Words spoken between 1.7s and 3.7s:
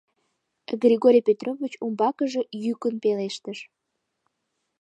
умбакыже йӱкын пелештыш: